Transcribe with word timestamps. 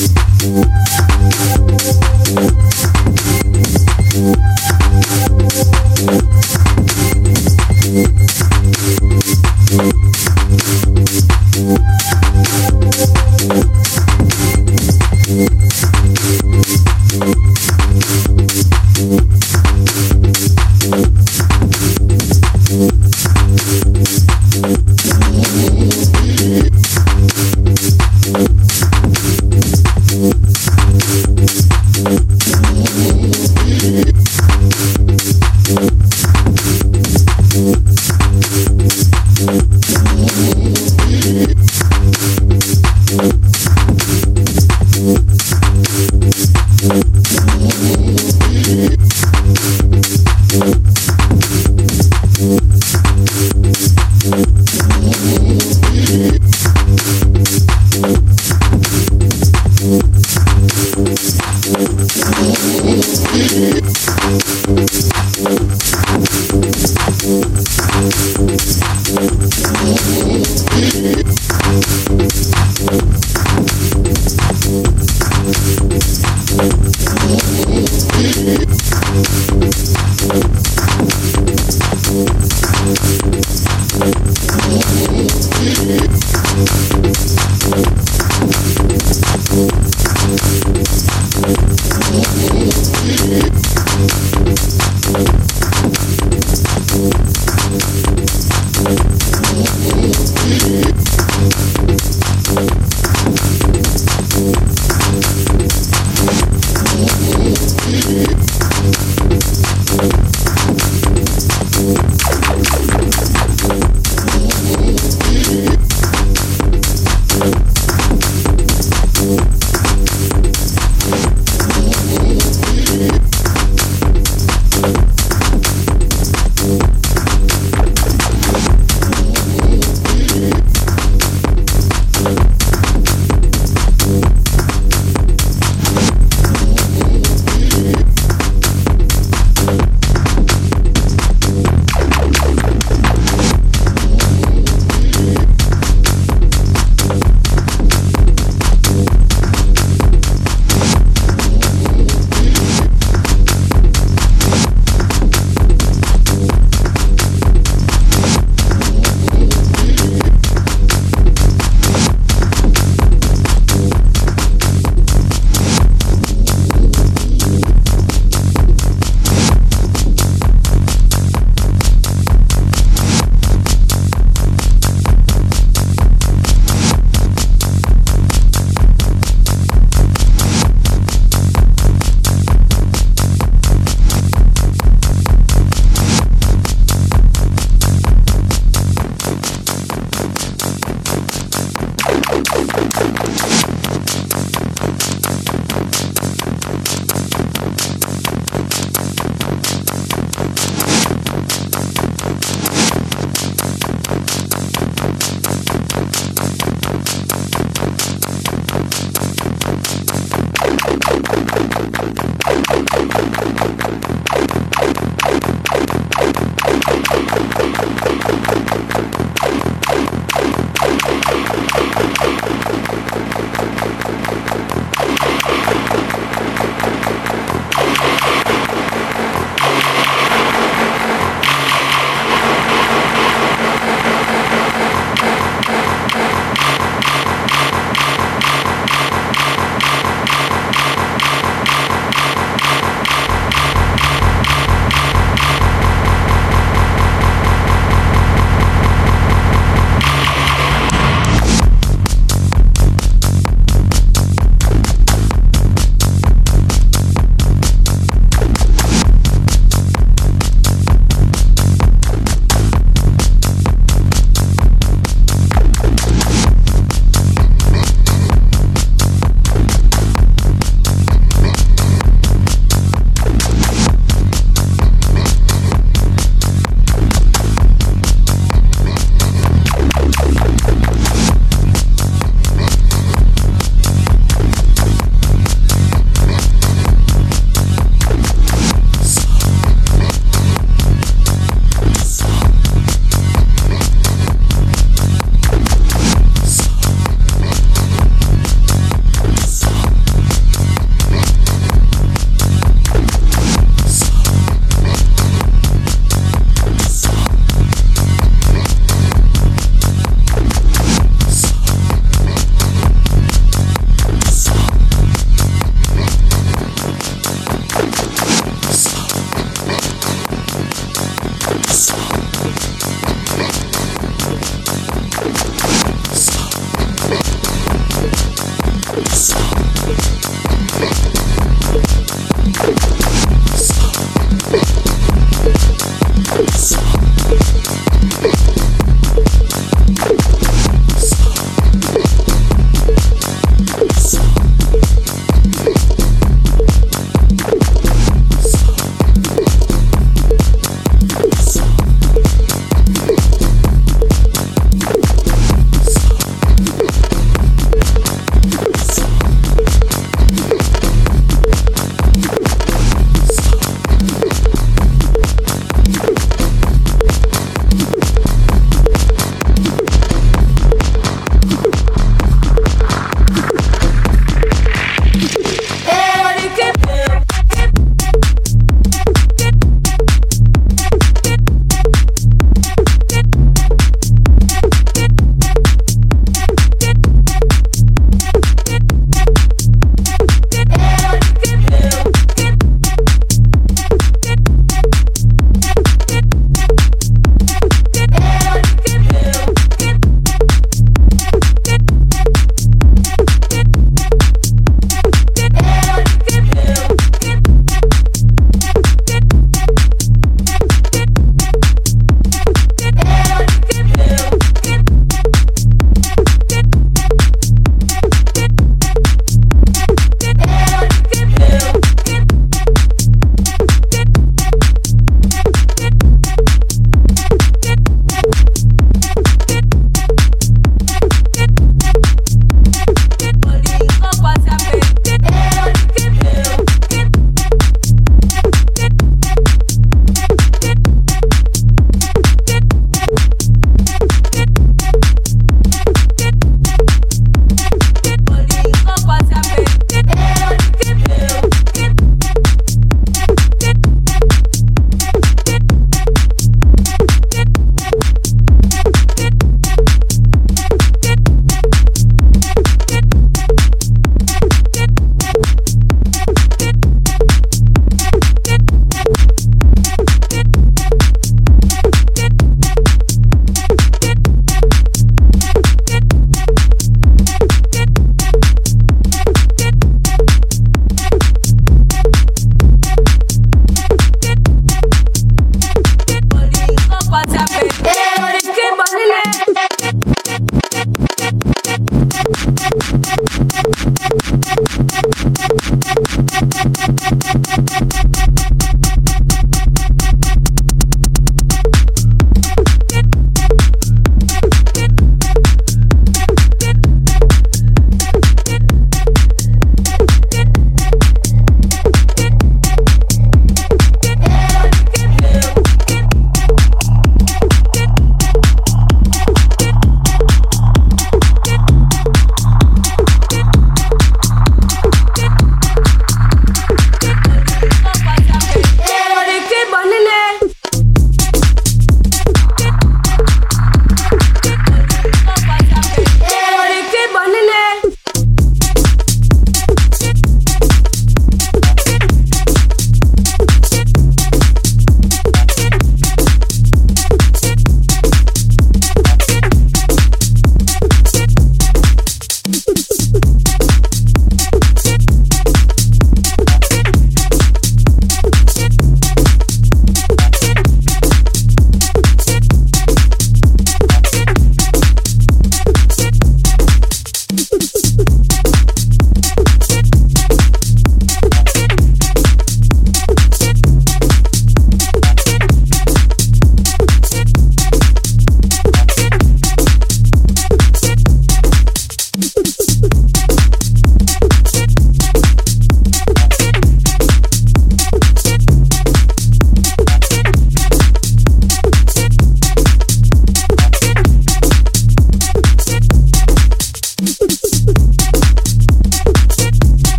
Música 0.00 0.79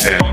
Yeah. 0.00 0.28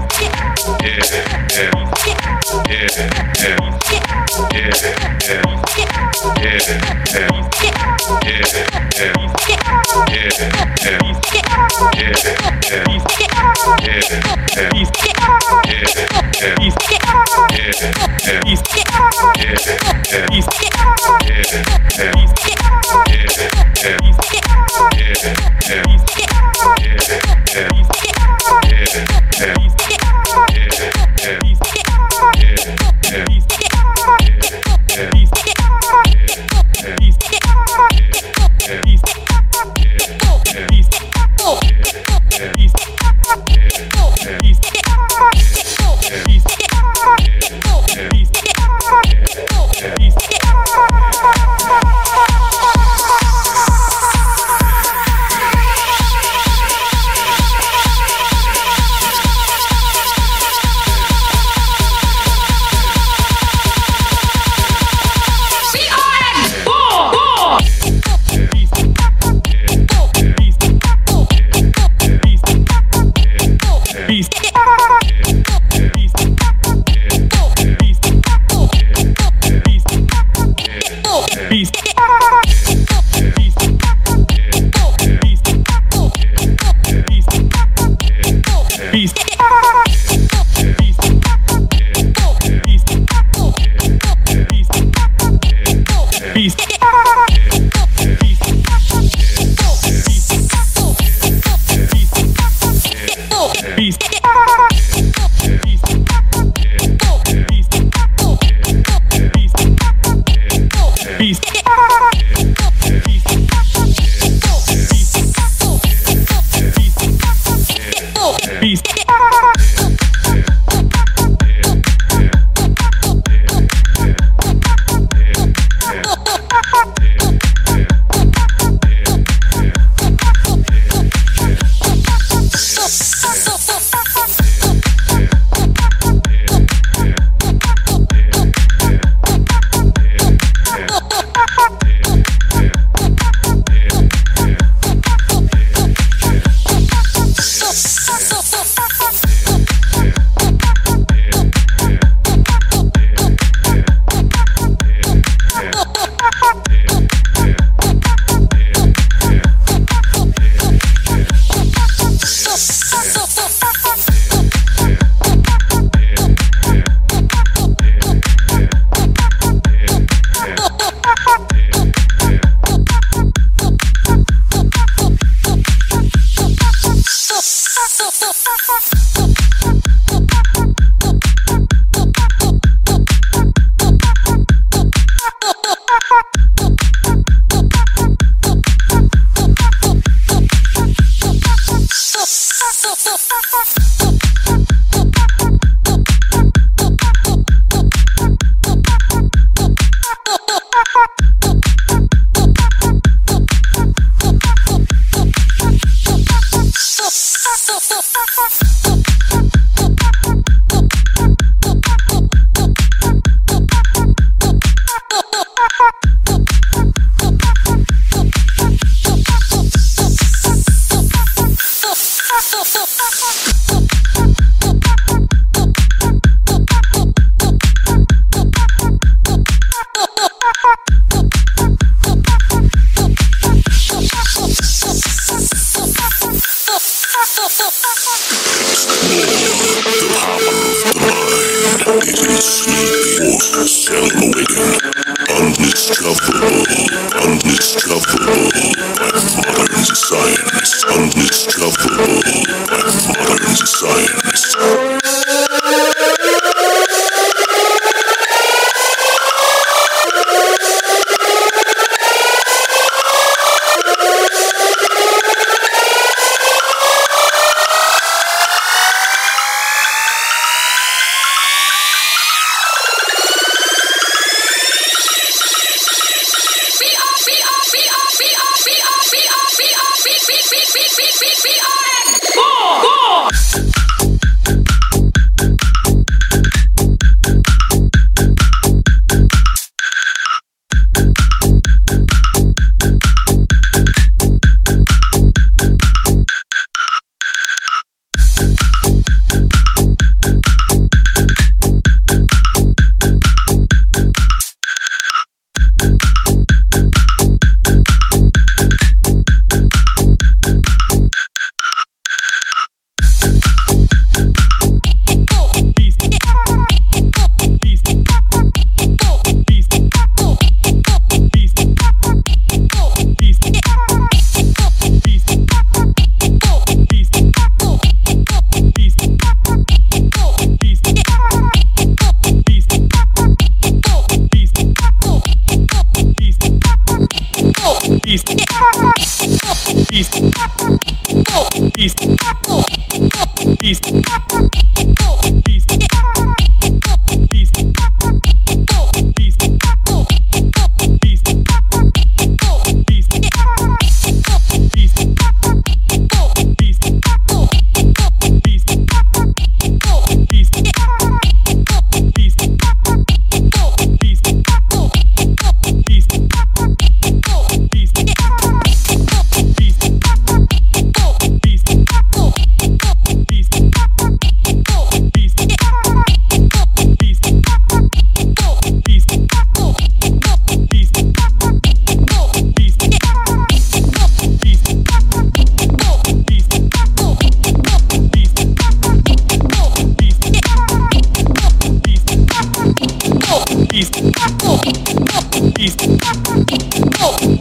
So, 28.85 29.84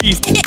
East. 0.04 0.43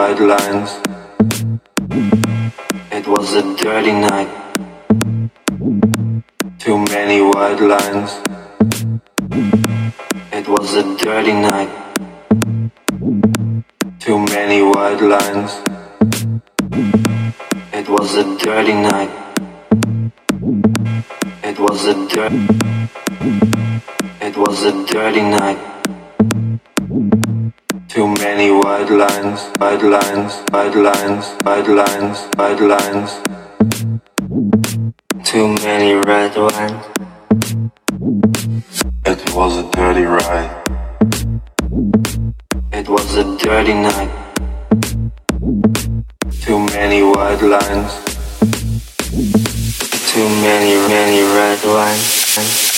white 0.00 0.22
lines. 0.32 0.70
It 2.90 3.06
was 3.06 3.34
a 3.40 3.42
dirty 3.62 3.92
night. 3.92 4.30
Too 6.58 6.78
many 6.92 7.18
white 7.30 7.60
lines. 7.72 8.10
It 10.38 10.46
was 10.54 10.68
a 10.82 10.84
dirty 11.04 11.34
night. 11.48 11.72
Too 13.98 14.18
many 14.34 14.60
white 14.72 15.02
lines. 15.14 15.50
It 17.78 17.86
was 17.96 18.10
a 18.22 18.24
dirty 18.44 18.76
night. 18.90 19.12
It 21.50 21.58
was 21.66 21.80
a 21.92 21.96
dirty. 22.14 22.42
It 24.28 24.34
was 24.44 24.64
a 24.70 24.72
dirty 24.94 25.24
night. 25.40 25.60
Too 27.90 28.06
many 28.06 28.52
white 28.52 28.88
lines, 28.88 29.40
white 29.58 29.82
lines, 29.82 30.32
white 30.52 30.76
lines, 30.76 31.26
white 31.42 31.66
lines, 31.66 32.18
white 32.36 32.60
lines. 32.60 33.10
Too 35.24 35.48
many 35.54 35.94
red 35.94 36.36
lines. 36.36 36.86
It 39.04 39.34
was 39.34 39.56
a 39.56 39.68
dirty 39.72 40.04
ride. 40.04 40.54
It 42.72 42.88
was 42.88 43.16
a 43.16 43.24
dirty 43.38 43.74
night. 43.74 44.12
Too 46.42 46.60
many 46.66 47.02
white 47.02 47.42
lines. 47.42 47.92
Too 50.12 50.28
many, 50.46 50.74
many 50.86 51.22
red 51.34 51.64
lines. 51.64 52.69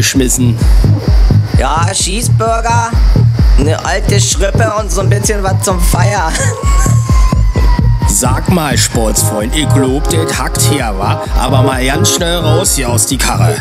Was 0.00 0.14
eingeschmissen? 0.14 0.56
Ja, 1.58 1.86
Cheeseburger, 1.92 2.90
ne 3.58 3.84
alte 3.84 4.20
Schrippe 4.20 4.72
und 4.80 4.90
so 4.90 5.02
ein 5.02 5.10
bisschen 5.10 5.42
was 5.42 5.62
zum 5.62 5.80
Feier. 5.80 6.32
Sag 8.08 8.48
mal, 8.48 8.76
Sportsfreund, 8.76 9.54
ich 9.54 9.68
glaub, 9.68 10.08
das 10.10 10.38
hackt 10.38 10.60
hier 10.62 10.92
war. 10.98 11.24
Aber 11.38 11.62
mal 11.62 11.84
ganz 11.84 12.14
schnell 12.14 12.38
raus 12.38 12.74
hier 12.74 12.88
aus 12.88 13.06
die 13.06 13.18
Karre. 13.18 13.56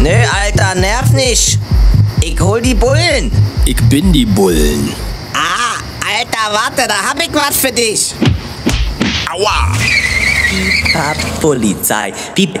Nö, 0.00 0.10
Alter, 0.42 0.74
nerv 0.76 1.10
nicht. 1.10 1.58
Ich 2.22 2.40
hol 2.40 2.62
die 2.62 2.74
Bullen. 2.74 3.30
Ich 3.64 3.76
bin 3.88 4.12
die 4.12 4.24
Bullen. 4.24 4.92
Ah, 5.34 5.78
Alter, 6.18 6.52
warte, 6.52 6.88
da 6.88 7.10
hab 7.10 7.20
ich 7.20 7.34
was 7.34 7.56
für 7.56 7.72
dich. 7.72 8.14
Aua! 9.30 9.72
Pipa 10.52 11.14
Polizei. 11.40 12.12
Piep, 12.34 12.60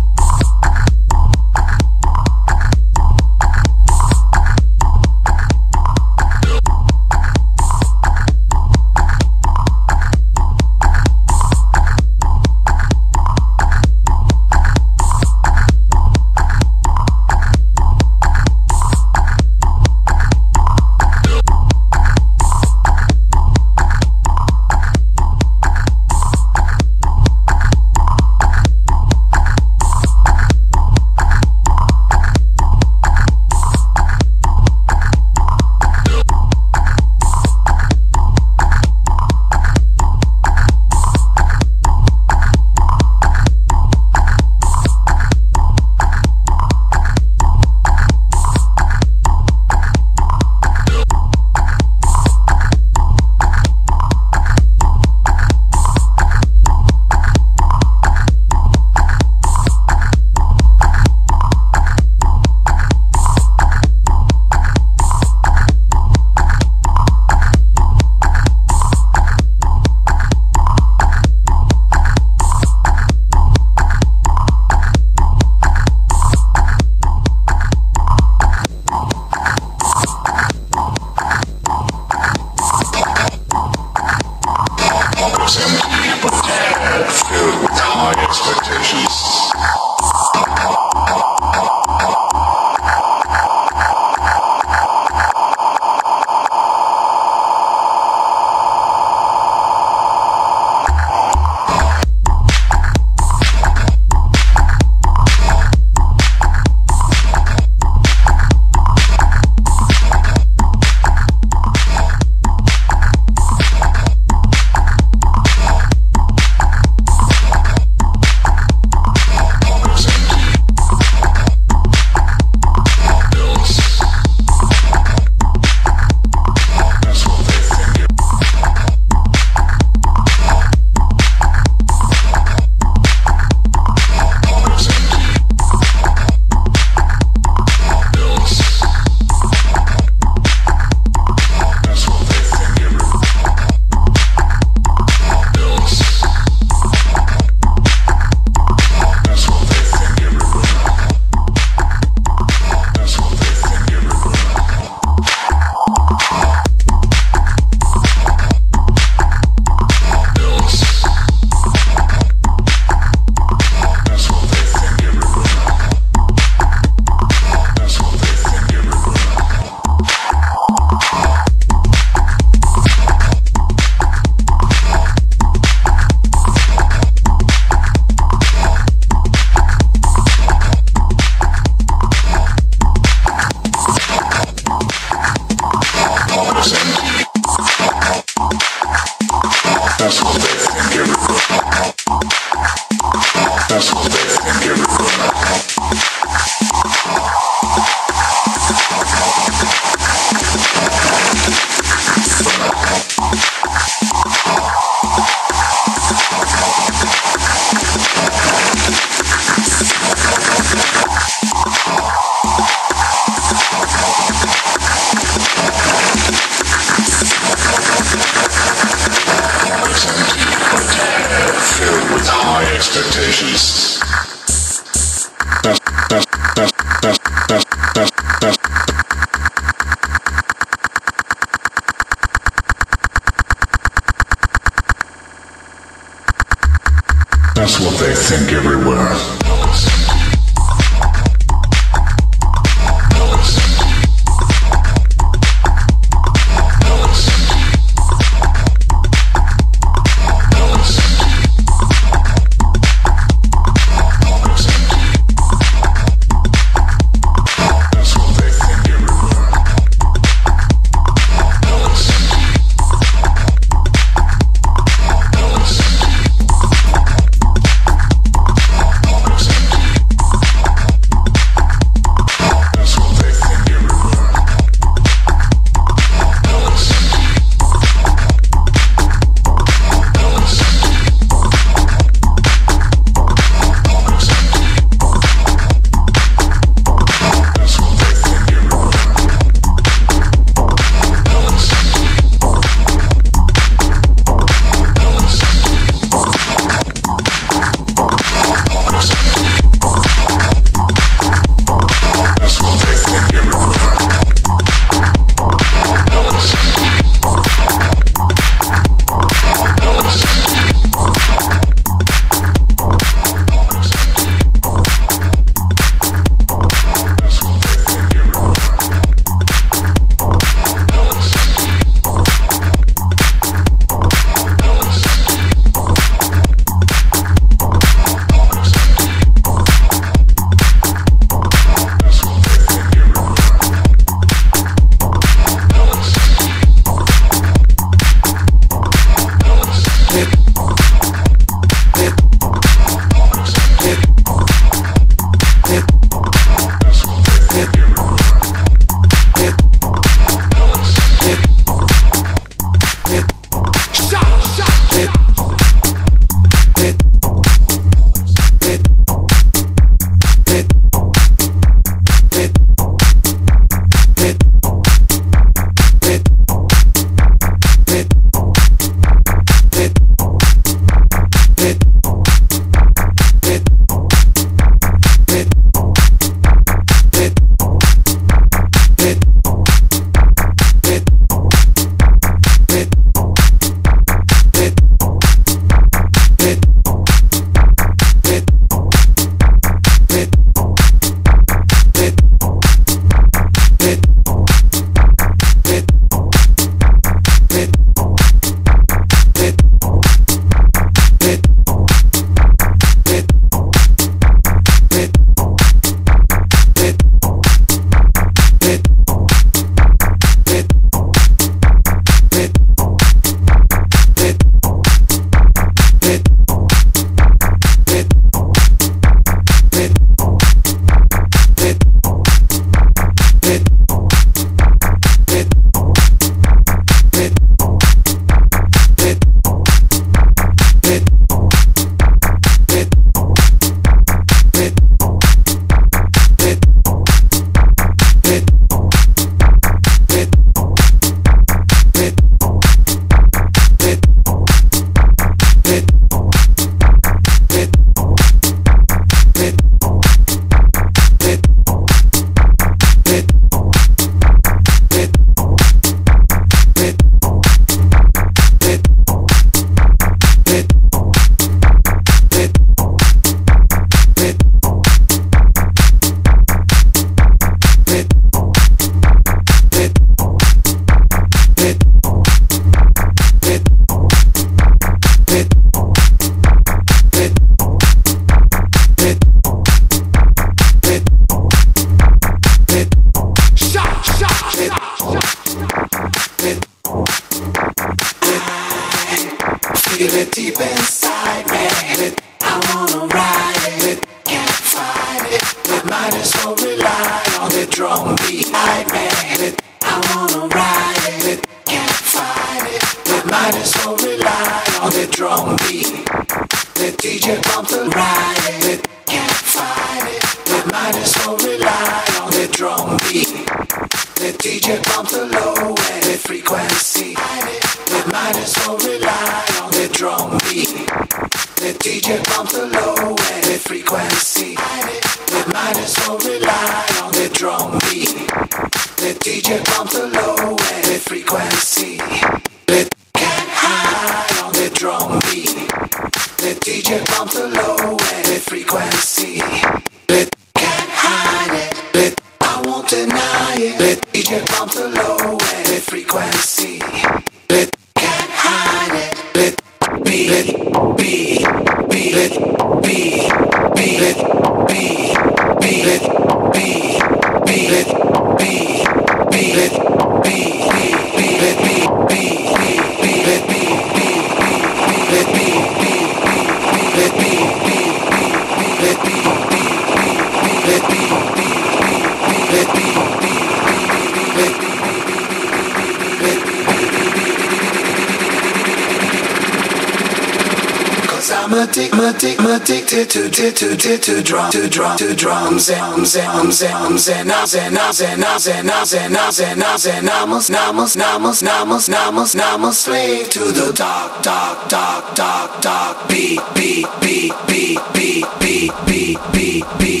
slave 592.73 593.29
to 593.29 593.39
the 593.39 593.71
dark, 593.73 594.23
dark, 594.23 594.67
dark, 594.67 595.15
dark, 595.15 595.61
dark, 595.61 596.09
beat, 596.09 596.41
beat, 596.55 596.87
beat, 596.99 597.33
beat, 597.47 597.79
beat, 597.93 598.25
beat, 598.39 598.71
beat, 598.87 599.19
beat, 599.31 599.65
beat. 599.79 600.00